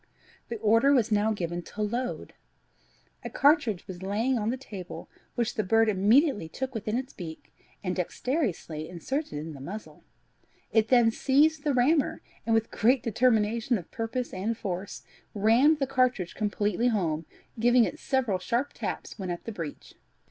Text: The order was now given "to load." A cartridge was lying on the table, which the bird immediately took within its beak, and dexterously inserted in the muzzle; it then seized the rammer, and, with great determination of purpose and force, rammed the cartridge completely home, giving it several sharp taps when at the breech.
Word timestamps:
The 0.49 0.57
order 0.57 0.93
was 0.93 1.11
now 1.11 1.31
given 1.31 1.61
"to 1.61 1.83
load." 1.83 2.33
A 3.23 3.29
cartridge 3.29 3.85
was 3.85 4.01
lying 4.01 4.35
on 4.35 4.49
the 4.49 4.57
table, 4.57 5.07
which 5.35 5.53
the 5.53 5.63
bird 5.63 5.89
immediately 5.89 6.49
took 6.49 6.73
within 6.73 6.97
its 6.97 7.13
beak, 7.13 7.53
and 7.83 7.95
dexterously 7.95 8.89
inserted 8.89 9.33
in 9.33 9.53
the 9.53 9.61
muzzle; 9.61 10.03
it 10.71 10.87
then 10.87 11.11
seized 11.11 11.63
the 11.63 11.75
rammer, 11.75 12.23
and, 12.47 12.55
with 12.55 12.71
great 12.71 13.03
determination 13.03 13.77
of 13.77 13.91
purpose 13.91 14.33
and 14.33 14.57
force, 14.57 15.03
rammed 15.35 15.77
the 15.77 15.85
cartridge 15.85 16.33
completely 16.33 16.87
home, 16.87 17.27
giving 17.59 17.83
it 17.83 17.99
several 17.99 18.39
sharp 18.39 18.73
taps 18.73 19.19
when 19.19 19.29
at 19.29 19.43
the 19.43 19.51
breech. 19.51 19.93